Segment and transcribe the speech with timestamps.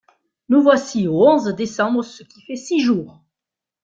[0.49, 3.23] Nous voici au onze décembre, ce qui fait six jours.